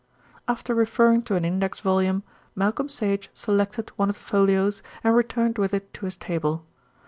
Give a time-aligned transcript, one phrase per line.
[0.47, 2.23] After referring to an index volume,
[2.55, 6.65] Malcolm Sage selected one of the folios, and returned with it to his table.